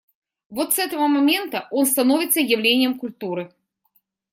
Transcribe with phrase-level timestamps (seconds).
[0.49, 3.53] Вот с этого момента он становится явлением культуры.